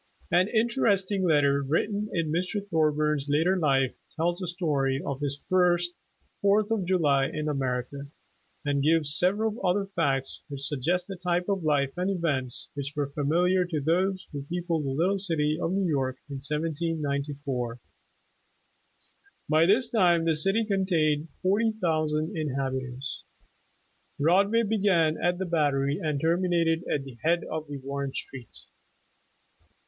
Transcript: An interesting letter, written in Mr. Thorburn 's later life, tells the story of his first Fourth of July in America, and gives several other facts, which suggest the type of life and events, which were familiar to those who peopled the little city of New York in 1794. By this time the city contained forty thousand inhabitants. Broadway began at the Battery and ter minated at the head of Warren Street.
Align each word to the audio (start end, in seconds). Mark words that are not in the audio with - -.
An 0.31 0.47
interesting 0.47 1.23
letter, 1.27 1.61
written 1.61 2.09
in 2.11 2.31
Mr. 2.31 2.67
Thorburn 2.69 3.19
's 3.19 3.29
later 3.29 3.55
life, 3.55 3.93
tells 4.15 4.39
the 4.39 4.47
story 4.47 4.99
of 5.05 5.19
his 5.21 5.43
first 5.47 5.93
Fourth 6.41 6.71
of 6.71 6.85
July 6.85 7.27
in 7.27 7.47
America, 7.47 8.07
and 8.65 8.81
gives 8.81 9.13
several 9.15 9.63
other 9.63 9.85
facts, 9.85 10.41
which 10.47 10.63
suggest 10.65 11.05
the 11.07 11.15
type 11.17 11.47
of 11.47 11.63
life 11.63 11.93
and 11.97 12.09
events, 12.09 12.69
which 12.73 12.93
were 12.95 13.11
familiar 13.11 13.63
to 13.65 13.79
those 13.79 14.25
who 14.31 14.41
peopled 14.41 14.85
the 14.85 14.89
little 14.89 15.19
city 15.19 15.59
of 15.61 15.71
New 15.71 15.87
York 15.87 16.17
in 16.27 16.39
1794. 16.41 17.79
By 19.47 19.67
this 19.67 19.87
time 19.87 20.25
the 20.25 20.35
city 20.35 20.65
contained 20.65 21.27
forty 21.43 21.71
thousand 21.79 22.35
inhabitants. 22.35 23.23
Broadway 24.19 24.63
began 24.63 25.21
at 25.23 25.37
the 25.37 25.45
Battery 25.45 25.99
and 26.01 26.19
ter 26.19 26.39
minated 26.39 26.81
at 26.91 27.03
the 27.03 27.17
head 27.21 27.43
of 27.43 27.67
Warren 27.69 28.13
Street. 28.15 28.65